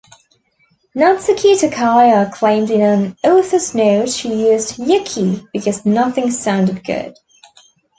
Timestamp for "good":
6.83-7.13